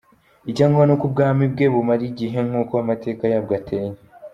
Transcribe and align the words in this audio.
Icya 0.49 0.65
ngombwa 0.67 0.85
ni 0.87 0.93
uko 0.95 1.03
ubwami 1.09 1.43
bwe 1.53 1.65
bumara 1.73 2.03
igihe, 2.11 2.37
nk’uko 2.47 2.73
amateka 2.83 3.23
yabwo 3.33 3.51
ateye. 3.59 3.91